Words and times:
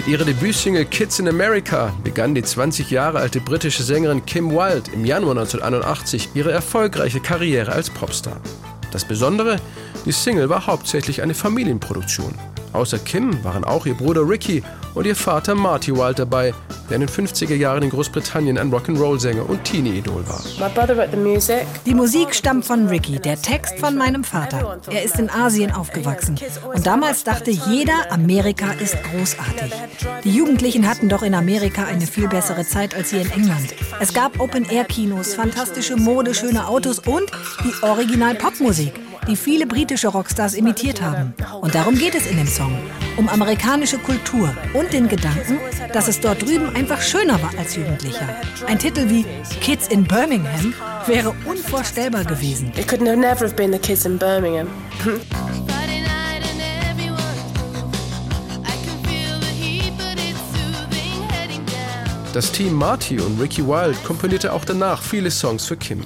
Mit 0.00 0.08
ihrer 0.08 0.24
Debütsingle 0.24 0.86
Kids 0.86 1.18
in 1.18 1.28
America 1.28 1.92
begann 2.02 2.34
die 2.34 2.42
20 2.42 2.90
Jahre 2.90 3.18
alte 3.18 3.38
britische 3.38 3.82
Sängerin 3.82 4.24
Kim 4.24 4.50
Wilde 4.50 4.90
im 4.94 5.04
Januar 5.04 5.32
1981 5.32 6.30
ihre 6.32 6.50
erfolgreiche 6.52 7.20
Karriere 7.20 7.72
als 7.72 7.90
Popstar. 7.90 8.40
Das 8.92 9.04
Besondere, 9.04 9.60
die 10.06 10.12
Single 10.12 10.48
war 10.48 10.66
hauptsächlich 10.66 11.20
eine 11.20 11.34
Familienproduktion. 11.34 12.34
Außer 12.72 12.98
Kim 12.98 13.42
waren 13.44 13.64
auch 13.64 13.86
ihr 13.86 13.94
Bruder 13.94 14.28
Ricky 14.28 14.62
und 14.94 15.06
ihr 15.06 15.16
Vater 15.16 15.54
Marty 15.54 15.94
Wilde 15.96 16.14
dabei, 16.14 16.54
der 16.88 16.96
in 16.96 17.06
den 17.06 17.08
50er 17.08 17.54
Jahren 17.54 17.82
in 17.82 17.90
Großbritannien 17.90 18.58
ein 18.58 18.72
Rock'n'Roll-Sänger 18.72 19.48
und 19.48 19.64
Teenie-Idol 19.64 20.24
war. 20.28 20.42
Die 21.86 21.94
Musik 21.94 22.34
stammt 22.34 22.64
von 22.64 22.88
Ricky, 22.88 23.18
der 23.18 23.40
Text 23.40 23.78
von 23.78 23.96
meinem 23.96 24.24
Vater. 24.24 24.80
Er 24.90 25.02
ist 25.02 25.18
in 25.18 25.30
Asien 25.30 25.72
aufgewachsen. 25.72 26.36
Und 26.74 26.86
damals 26.86 27.24
dachte 27.24 27.50
jeder, 27.50 28.10
Amerika 28.10 28.72
ist 28.72 28.96
großartig. 29.12 29.72
Die 30.24 30.34
Jugendlichen 30.34 30.88
hatten 30.88 31.08
doch 31.08 31.22
in 31.22 31.34
Amerika 31.34 31.84
eine 31.84 32.06
viel 32.06 32.28
bessere 32.28 32.66
Zeit 32.66 32.94
als 32.94 33.10
hier 33.10 33.22
in 33.22 33.30
England. 33.30 33.74
Es 34.00 34.12
gab 34.12 34.40
Open-Air-Kinos, 34.40 35.34
fantastische 35.34 35.96
Mode, 35.96 36.34
schöne 36.34 36.66
Autos 36.66 36.98
und 37.00 37.30
die 37.64 37.84
Original-Popmusik 37.84 38.92
die 39.26 39.36
viele 39.36 39.66
britische 39.66 40.08
Rockstars 40.08 40.54
imitiert 40.54 41.00
haben. 41.02 41.34
Und 41.60 41.74
darum 41.74 41.96
geht 41.96 42.14
es 42.14 42.26
in 42.26 42.36
dem 42.36 42.46
Song. 42.46 42.78
Um 43.16 43.28
amerikanische 43.28 43.98
Kultur 43.98 44.54
und 44.74 44.92
den 44.92 45.08
Gedanken, 45.08 45.58
dass 45.92 46.08
es 46.08 46.20
dort 46.20 46.42
drüben 46.42 46.74
einfach 46.74 47.00
schöner 47.00 47.40
war 47.42 47.50
als 47.58 47.76
Jugendlicher. 47.76 48.28
Ein 48.66 48.78
Titel 48.78 49.08
wie 49.08 49.24
Kids 49.60 49.88
in 49.88 50.04
Birmingham 50.04 50.74
wäre 51.06 51.34
unvorstellbar 51.44 52.24
gewesen. 52.24 52.72
It 52.76 52.88
could 52.88 53.02
never 53.02 53.44
have 53.44 53.54
been 53.54 53.72
the 53.72 53.78
kids 53.78 54.06
in 54.06 54.18
Birmingham. 54.18 54.68
Das 62.32 62.52
Team 62.52 62.74
Marty 62.74 63.18
und 63.18 63.40
Ricky 63.40 63.66
Wilde 63.66 63.98
komponierte 64.04 64.52
auch 64.52 64.64
danach 64.64 65.02
viele 65.02 65.32
Songs 65.32 65.66
für 65.66 65.76
Kim. 65.76 66.04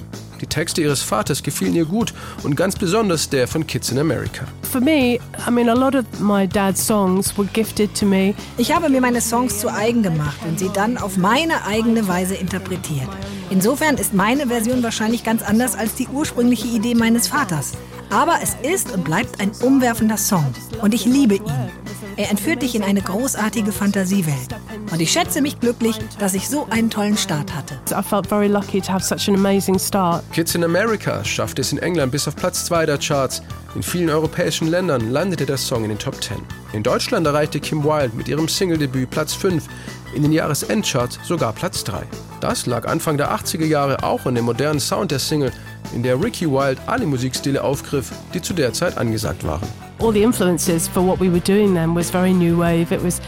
Die 0.55 0.61
Texte 0.61 0.81
ihres 0.81 1.01
Vaters 1.01 1.43
gefielen 1.43 1.75
ihr 1.75 1.83
gut 1.83 2.13
und 2.43 2.55
ganz 2.55 2.77
besonders 2.77 3.29
der 3.29 3.45
von 3.45 3.67
Kids 3.67 3.91
in 3.91 3.99
America. 3.99 4.45
For 4.71 4.79
me, 4.79 5.19
I 5.45 5.51
mean, 5.51 5.67
a 5.67 5.73
lot 5.73 5.95
of 5.95 6.05
my 6.21 6.47
dad's 6.47 6.87
songs 6.87 7.37
were 7.37 7.45
gifted 7.51 7.93
to 7.99 8.05
me. 8.05 8.33
Ich 8.57 8.73
habe 8.73 8.87
mir 8.87 9.01
meine 9.01 9.19
Songs 9.19 9.59
zu 9.59 9.69
eigen 9.69 10.01
gemacht 10.01 10.37
und 10.47 10.57
sie 10.57 10.69
dann 10.73 10.97
auf 10.97 11.17
meine 11.17 11.65
eigene 11.65 12.07
Weise 12.07 12.35
interpretiert. 12.35 13.09
Insofern 13.49 13.97
ist 13.97 14.13
meine 14.13 14.47
Version 14.47 14.81
wahrscheinlich 14.81 15.25
ganz 15.25 15.41
anders 15.43 15.75
als 15.75 15.95
die 15.95 16.07
ursprüngliche 16.07 16.67
Idee 16.67 16.95
meines 16.95 17.27
Vaters. 17.27 17.73
Aber 18.09 18.39
es 18.41 18.55
ist 18.63 18.93
und 18.93 19.03
bleibt 19.03 19.41
ein 19.41 19.51
umwerfender 19.61 20.17
Song 20.17 20.53
und 20.81 20.93
ich 20.93 21.03
liebe 21.05 21.35
ihn. 21.35 21.69
Er 22.17 22.31
entführt 22.31 22.61
dich 22.61 22.75
in 22.75 22.83
eine 22.83 23.01
großartige 23.01 23.73
Fantasiewelt. 23.73 24.55
Und 24.89 25.01
ich 25.01 25.11
schätze 25.11 25.41
mich 25.41 25.59
glücklich, 25.59 25.97
dass 26.17 26.33
ich 26.33 26.47
so 26.47 26.65
einen 26.69 26.89
tollen 26.89 27.17
Start 27.17 27.53
hatte. 27.53 27.75
I 27.91 28.01
felt 28.01 28.27
very 28.27 28.47
lucky 28.47 28.79
to 28.79 28.93
have 28.93 29.03
such 29.03 29.27
an 29.27 29.35
amazing 29.35 29.77
start. 29.77 30.23
Kids 30.31 30.55
in 30.55 30.63
America 30.63 31.23
schaffte 31.25 31.61
es 31.61 31.73
in 31.73 31.77
England 31.79 32.13
bis 32.13 32.25
auf 32.27 32.35
Platz 32.35 32.65
2 32.65 32.85
der 32.85 32.97
Charts. 32.99 33.41
In 33.75 33.83
vielen 33.83 34.09
europäischen 34.09 34.67
Ländern 34.67 35.11
landete 35.11 35.45
der 35.45 35.57
Song 35.57 35.83
in 35.83 35.89
den 35.89 35.99
Top 35.99 36.23
10. 36.23 36.37
In 36.71 36.83
Deutschland 36.83 37.27
erreichte 37.27 37.59
Kim 37.59 37.83
Wilde 37.83 38.15
mit 38.15 38.29
ihrem 38.29 38.47
Single-Debüt 38.47 39.09
Platz 39.09 39.33
5, 39.33 39.67
in 40.15 40.23
den 40.23 40.31
Jahresendcharts 40.31 41.19
sogar 41.25 41.51
Platz 41.51 41.83
3. 41.83 42.03
Das 42.39 42.65
lag 42.65 42.87
Anfang 42.87 43.17
der 43.17 43.35
80er 43.35 43.65
Jahre 43.65 44.03
auch 44.03 44.25
an 44.25 44.35
dem 44.35 44.45
modernen 44.45 44.79
Sound 44.79 45.11
der 45.11 45.19
Single, 45.19 45.51
in 45.93 46.03
der 46.03 46.21
Ricky 46.23 46.49
Wilde 46.49 46.81
alle 46.85 47.05
Musikstile 47.05 47.61
aufgriff, 47.61 48.11
die 48.33 48.41
zu 48.41 48.53
der 48.53 48.71
Zeit 48.71 48.97
angesagt 48.97 49.45
waren. 49.45 49.67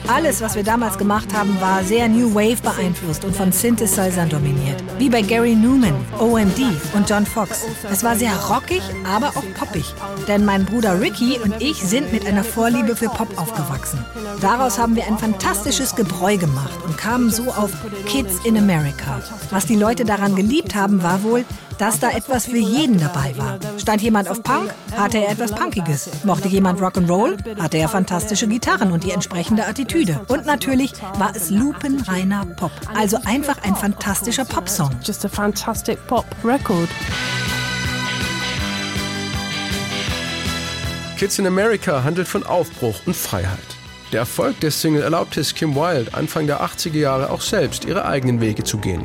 Alles, 0.08 0.42
was 0.42 0.56
wir 0.56 0.64
damals 0.64 0.98
gemacht 0.98 1.34
haben, 1.34 1.60
war 1.62 1.82
sehr 1.84 2.10
New 2.10 2.36
Wave 2.36 2.62
beeinflusst 2.62 3.24
und 3.24 3.34
von 3.34 3.54
Synthesizern 3.54 4.28
dominiert. 4.28 4.84
Wie 4.98 5.10
bei 5.10 5.22
Gary 5.22 5.56
Newman, 5.56 5.96
OMD 6.20 6.60
und 6.94 7.10
John 7.10 7.26
Fox. 7.26 7.66
Es 7.90 8.04
war 8.04 8.18
sehr 8.18 8.36
rockig, 8.36 8.82
aber 9.06 9.30
auch 9.30 9.46
poppig. 9.58 9.86
Denn 10.28 10.44
mein 10.44 10.66
Bruder 10.66 11.00
Ricky 11.00 11.40
und 11.42 11.62
ich 11.62 11.78
sind 11.78 12.12
mit 12.12 12.26
einer 12.28 12.44
Vorliebe 12.44 12.98
für 12.98 13.10
Pop 13.10 13.30
aufgewachsen. 13.40 14.04
Daraus 14.42 14.78
haben 14.78 14.96
wir 14.98 15.08
ein 15.08 15.18
fantastisches 15.18 15.96
Gebräu 15.96 16.36
gemacht 16.38 16.78
und 16.86 16.98
kamen 16.98 17.32
so 17.32 17.44
auf 17.44 17.72
Kids 18.08 18.46
in 18.46 18.58
America. 18.58 19.22
Was 19.52 19.66
die 19.66 19.78
Leute 19.78 20.04
daran 20.04 20.36
geliebt 20.36 20.76
haben, 20.76 21.02
war 21.02 21.24
wohl, 21.24 21.46
dass 21.78 22.00
da 22.00 22.10
etwas 22.10 22.46
für 22.46 22.58
jeden 22.58 23.00
dabei 23.00 23.34
war. 23.38 23.60
Stand 23.78 24.02
jemand 24.02 24.30
auf 24.30 24.44
Punk, 24.44 24.74
hatte 24.96 25.20
er 25.20 25.32
etwas 25.32 25.52
Punkiges. 25.52 26.10
Mochte 26.24 26.48
jemand 26.58 26.82
Rock'n'Roll, 26.82 27.38
hatte 27.62 27.78
er 27.78 27.88
fantastische 27.88 28.48
Gitarren 28.48 28.92
und 28.92 29.04
die 29.04 29.12
entsprechende 29.12 29.68
Attitüde. 29.68 30.20
Und 30.28 30.48
natürlich 30.48 30.92
war 31.20 31.36
es 31.36 31.52
lupenreiner 31.52 32.48
Pop. 32.48 32.72
Also 32.96 33.18
einfach 33.26 33.64
ein 33.64 33.76
fantastischer 33.76 34.44
Popsong. 34.44 34.90
Just 35.04 35.24
a 35.24 35.30
fantastic 35.30 36.00
pop 36.08 36.26
record. 36.44 36.90
Kids 41.18 41.38
in 41.38 41.46
America 41.46 42.04
handelt 42.04 42.28
von 42.28 42.44
Aufbruch 42.44 42.96
und 43.06 43.16
Freiheit. 43.16 43.77
Der 44.14 44.22
Erfolg 44.22 44.58
der 44.62 44.72
Single 44.72 45.02
erlaubte 45.02 45.42
es 45.42 45.54
Kim 45.54 45.76
Wilde 45.76 46.14
Anfang 46.14 46.48
der 46.48 46.62
80er 46.62 46.98
Jahre 46.98 47.30
auch 47.30 47.42
selbst 47.42 47.84
ihre 47.84 48.06
eigenen 48.06 48.40
Wege 48.40 48.64
zu 48.64 48.78
gehen. 48.78 49.04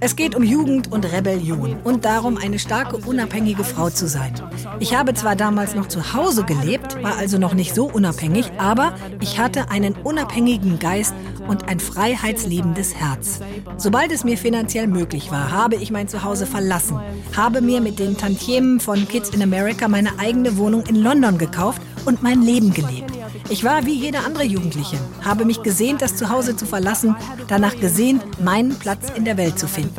Es 0.00 0.16
geht 0.16 0.34
um 0.34 0.42
Jugend 0.42 0.90
und 0.90 1.12
Rebellion 1.12 1.76
und 1.84 2.06
darum, 2.06 2.38
eine 2.38 2.58
starke, 2.58 2.96
unabhängige 2.96 3.62
Frau 3.62 3.90
zu 3.90 4.08
sein. 4.08 4.32
Ich 4.80 4.96
habe 4.96 5.12
zwar 5.12 5.36
damals 5.36 5.74
noch 5.74 5.88
zu 5.88 6.14
Hause 6.14 6.44
gelebt, 6.44 7.02
war 7.02 7.18
also 7.18 7.36
noch 7.36 7.52
nicht 7.52 7.74
so 7.74 7.84
unabhängig, 7.84 8.52
aber 8.56 8.94
ich 9.20 9.38
hatte 9.38 9.70
einen 9.70 9.92
unabhängigen 9.92 10.78
Geist 10.78 11.14
und 11.46 11.68
ein 11.68 11.80
freiheitsliebendes 11.80 12.94
Herz. 12.94 13.40
Sobald 13.76 14.12
es 14.12 14.24
mir 14.24 14.38
finanziell 14.38 14.86
möglich 14.86 15.30
war, 15.30 15.50
habe 15.50 15.76
ich 15.76 15.90
mein 15.90 16.08
Zuhause 16.08 16.46
verlassen, 16.46 16.98
habe 17.36 17.60
mir 17.60 17.82
mit 17.82 17.98
den 17.98 18.16
Tantiemen 18.16 18.80
von 18.80 19.06
Kids 19.06 19.28
in 19.28 19.42
America 19.42 19.88
meine 19.88 20.18
eigene 20.18 20.56
Wohnung 20.56 20.84
in 20.86 20.96
London 20.96 21.36
gekauft 21.36 21.82
und 22.08 22.22
mein 22.22 22.40
Leben 22.40 22.72
gelebt. 22.72 23.12
Ich 23.50 23.64
war 23.64 23.84
wie 23.84 23.92
jeder 23.92 24.24
andere 24.24 24.44
Jugendliche, 24.44 24.96
habe 25.22 25.44
mich 25.44 25.62
gesehnt, 25.62 26.00
das 26.00 26.16
Zuhause 26.16 26.56
zu 26.56 26.64
verlassen, 26.64 27.14
danach 27.48 27.78
gesehnt, 27.78 28.42
meinen 28.42 28.74
Platz 28.78 29.12
in 29.14 29.26
der 29.26 29.36
Welt 29.36 29.58
zu 29.58 29.68
finden. 29.68 29.92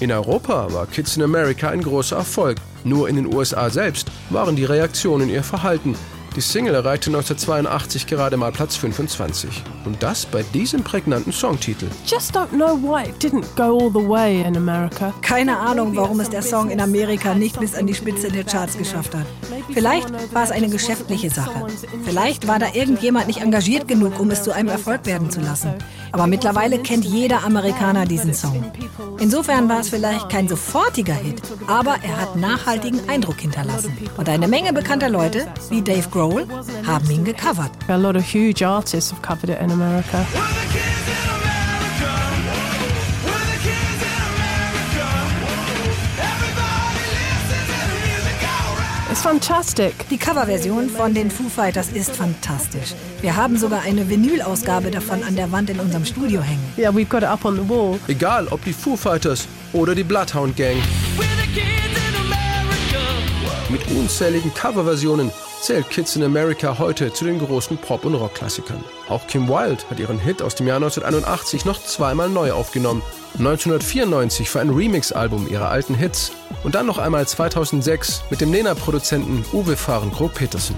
In 0.00 0.10
Europa 0.10 0.72
war 0.72 0.86
Kids 0.88 1.16
in 1.16 1.22
America 1.22 1.70
ein 1.70 1.82
großer 1.82 2.16
Erfolg. 2.16 2.58
Nur 2.82 3.08
in 3.08 3.14
den 3.14 3.32
USA 3.32 3.70
selbst 3.70 4.10
waren 4.30 4.56
die 4.56 4.64
Reaktionen 4.64 5.28
ihr 5.28 5.44
Verhalten 5.44 5.94
die 6.32 6.40
Single 6.40 6.74
erreichte 6.74 7.10
1982 7.10 8.06
gerade 8.06 8.36
mal 8.36 8.52
Platz 8.52 8.76
25. 8.76 9.62
Und 9.84 10.02
das 10.02 10.24
bei 10.24 10.42
diesem 10.54 10.82
prägnanten 10.82 11.32
Songtitel. 11.32 11.88
Just 12.06 12.34
don't 12.34 12.48
know 12.48 12.76
why 12.80 13.08
it 13.08 13.22
didn't 13.22 13.44
go 13.56 13.78
all 13.78 13.90
the 13.90 14.08
way 14.08 14.42
in 14.42 14.56
America. 14.56 15.12
Keine 15.20 15.58
Ahnung, 15.58 15.94
warum 15.94 16.20
es 16.20 16.30
der 16.30 16.42
Song 16.42 16.70
in 16.70 16.80
Amerika 16.80 17.34
nicht 17.34 17.60
bis 17.60 17.74
an 17.74 17.86
die 17.86 17.94
Spitze 17.94 18.30
der 18.30 18.44
Charts 18.44 18.78
geschafft 18.78 19.14
hat. 19.14 19.26
Vielleicht 19.72 20.10
war 20.32 20.44
es 20.44 20.50
eine 20.50 20.68
geschäftliche 20.68 21.30
Sache. 21.30 21.66
Vielleicht 22.04 22.48
war 22.48 22.58
da 22.58 22.66
irgendjemand 22.72 23.26
nicht 23.26 23.42
engagiert 23.42 23.86
genug, 23.86 24.18
um 24.18 24.30
es 24.30 24.42
zu 24.42 24.52
einem 24.52 24.68
Erfolg 24.68 25.04
werden 25.04 25.30
zu 25.30 25.40
lassen. 25.40 25.74
Aber 26.12 26.26
mittlerweile 26.26 26.78
kennt 26.78 27.04
jeder 27.04 27.44
Amerikaner 27.44 28.06
diesen 28.06 28.34
Song. 28.34 28.64
Insofern 29.18 29.68
war 29.68 29.80
es 29.80 29.88
vielleicht 29.88 30.28
kein 30.28 30.48
sofortiger 30.48 31.14
Hit, 31.14 31.42
aber 31.66 31.96
er 32.02 32.20
hat 32.20 32.36
nachhaltigen 32.36 33.08
Eindruck 33.08 33.40
hinterlassen. 33.40 33.96
Und 34.16 34.28
eine 34.28 34.48
Menge 34.48 34.72
bekannter 34.72 35.08
Leute, 35.08 35.46
wie 35.70 35.82
Dave 35.82 36.08
Grohl, 36.10 36.21
haben 36.86 37.10
ihn 37.10 37.24
gecovert. 37.24 37.70
A 37.88 37.96
lot 37.96 38.16
of 38.16 38.24
huge 38.24 38.62
artists 38.64 39.10
have 39.10 39.22
covered 39.22 39.50
it 39.50 39.60
in 39.60 39.70
America. 39.70 40.24
It's 49.10 49.20
fantastic. 49.20 50.08
Die 50.08 50.16
Coverversion 50.16 50.88
von 50.88 51.12
den 51.12 51.30
Foo 51.30 51.48
Fighters 51.48 51.92
ist 51.92 52.16
fantastisch. 52.16 52.94
Wir 53.20 53.36
haben 53.36 53.58
sogar 53.58 53.82
eine 53.82 54.08
Vinylausgabe 54.08 54.90
davon 54.90 55.22
an 55.22 55.36
der 55.36 55.52
Wand 55.52 55.68
in 55.68 55.78
unserem 55.80 56.06
Studio 56.06 56.40
hängen. 56.40 56.72
Yeah, 56.78 56.90
we've 56.90 57.08
got 57.08 57.22
it 57.22 57.28
up 57.28 57.44
on 57.44 57.56
the 57.56 57.68
wall. 57.68 57.98
Egal, 58.08 58.48
ob 58.48 58.64
die 58.64 58.72
Foo 58.72 58.96
Fighters 58.96 59.46
oder 59.74 59.94
die 59.94 60.02
Bloodhound 60.02 60.56
Gang. 60.56 60.76
Mit 63.68 63.86
unzähligen 63.90 64.52
Coverversionen 64.54 65.30
zählt 65.62 65.90
Kids 65.90 66.16
in 66.16 66.24
America 66.24 66.78
heute 66.78 67.12
zu 67.12 67.24
den 67.24 67.38
großen 67.38 67.78
Pop- 67.78 68.04
und 68.04 68.16
Rockklassikern. 68.16 68.82
Auch 69.08 69.28
Kim 69.28 69.48
Wilde 69.48 69.84
hat 69.88 70.00
ihren 70.00 70.18
Hit 70.18 70.42
aus 70.42 70.56
dem 70.56 70.66
Jahr 70.66 70.78
1981 70.78 71.64
noch 71.64 71.80
zweimal 71.80 72.28
neu 72.28 72.50
aufgenommen. 72.50 73.00
1994 73.38 74.50
für 74.50 74.60
ein 74.60 74.70
Remix-Album 74.70 75.46
ihrer 75.48 75.70
alten 75.70 75.94
Hits 75.94 76.32
und 76.64 76.74
dann 76.74 76.86
noch 76.86 76.98
einmal 76.98 77.28
2006 77.28 78.24
mit 78.28 78.40
dem 78.40 78.50
Nena-Produzenten 78.50 79.44
Uwe 79.52 79.76
Fahrenkrog 79.76 80.34
Petersen. 80.34 80.74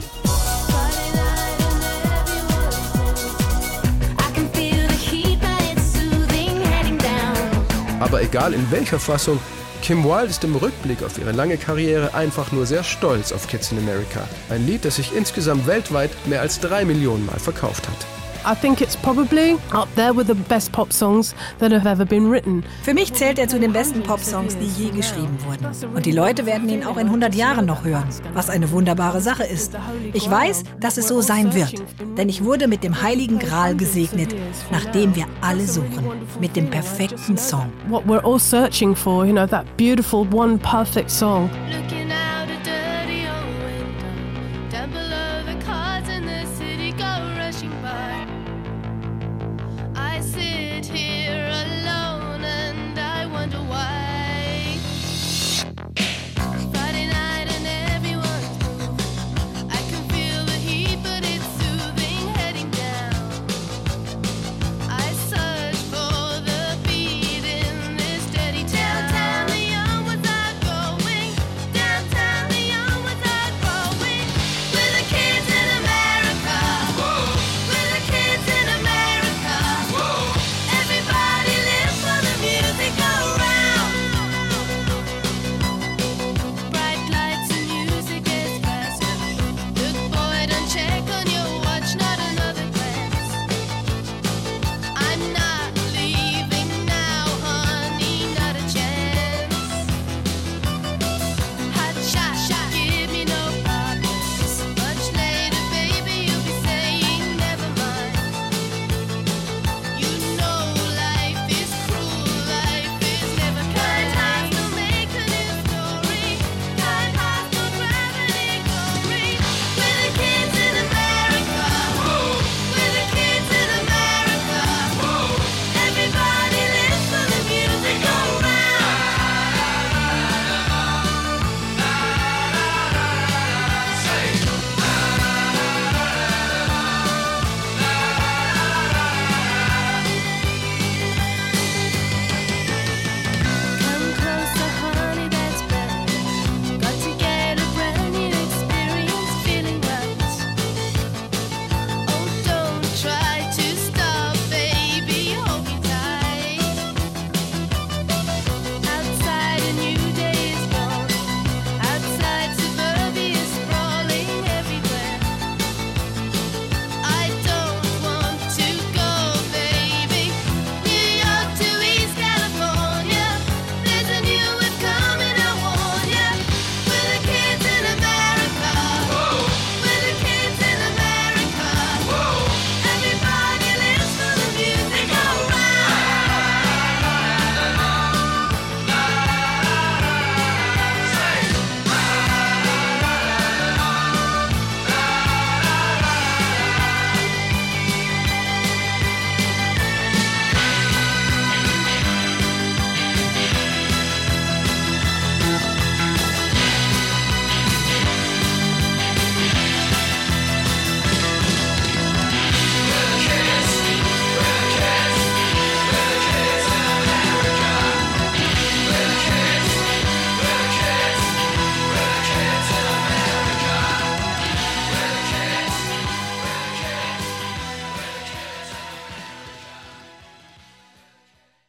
Aber 8.00 8.20
egal 8.20 8.52
in 8.52 8.70
welcher 8.70 9.00
Fassung, 9.00 9.38
Kim 9.84 10.02
Wilde 10.02 10.30
ist 10.30 10.42
im 10.44 10.56
Rückblick 10.56 11.02
auf 11.02 11.18
ihre 11.18 11.32
lange 11.32 11.58
Karriere 11.58 12.14
einfach 12.14 12.52
nur 12.52 12.64
sehr 12.64 12.82
stolz 12.82 13.32
auf 13.32 13.48
Kids 13.48 13.70
in 13.70 13.76
America. 13.76 14.26
Ein 14.48 14.66
Lied, 14.66 14.86
das 14.86 14.96
sich 14.96 15.14
insgesamt 15.14 15.66
weltweit 15.66 16.10
mehr 16.24 16.40
als 16.40 16.58
drei 16.58 16.86
Millionen 16.86 17.26
Mal 17.26 17.38
verkauft 17.38 17.86
hat. 17.86 18.06
I 18.46 18.54
think 18.54 18.80
it's 18.82 18.96
probably 18.96 19.56
up 19.72 19.88
there 19.96 20.14
with 20.14 20.26
the 20.26 20.34
best 20.34 20.70
pop 20.70 20.92
songs 20.92 21.34
that 21.58 21.72
have 21.72 21.86
ever 21.86 22.04
been 22.04 22.30
written. 22.30 22.62
Für 22.82 22.92
mich 22.92 23.14
zählt 23.14 23.38
er 23.38 23.48
zu 23.48 23.58
den 23.58 23.72
besten 23.72 24.02
Popsongs, 24.02 24.56
die 24.58 24.66
je 24.66 24.90
geschrieben 24.90 25.38
wurden. 25.46 25.66
Und 25.94 26.04
die 26.04 26.12
Leute 26.12 26.44
werden 26.44 26.68
ihn 26.68 26.84
auch 26.84 26.98
in 26.98 27.06
100 27.06 27.34
Jahren 27.34 27.64
noch 27.64 27.84
hören, 27.84 28.04
was 28.34 28.50
eine 28.50 28.70
wunderbare 28.70 29.22
Sache 29.22 29.44
ist. 29.44 29.72
Ich 30.12 30.30
weiß, 30.30 30.64
dass 30.78 30.98
es 30.98 31.08
so 31.08 31.22
sein 31.22 31.54
wird, 31.54 31.82
denn 32.18 32.28
ich 32.28 32.44
wurde 32.44 32.68
mit 32.68 32.84
dem 32.84 33.00
heiligen 33.00 33.38
Gral 33.38 33.74
gesegnet, 33.76 34.34
nach 34.70 34.84
dem 34.92 35.16
wir 35.16 35.26
alle 35.40 35.66
suchen, 35.66 36.04
mit 36.38 36.54
dem 36.54 36.68
perfekten 36.68 37.38
Song. 37.38 37.72
What 37.88 38.04
we're 38.06 38.24
all 38.24 38.38
searching 38.38 38.94
for, 38.94 39.24
you 39.24 39.32
know, 39.32 39.46
that 39.46 39.64
beautiful 39.78 40.26
one 40.30 40.58
perfect 40.58 41.10
song. 41.10 41.48